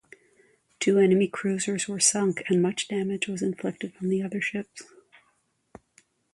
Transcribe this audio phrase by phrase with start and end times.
[0.79, 4.81] Two enemy cruisers were sunk, and much damage was inflicted on the other ships.